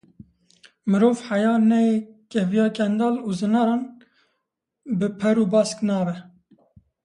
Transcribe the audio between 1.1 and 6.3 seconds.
heya neyê keviya kendal û zinaran, bi per û bask nabe.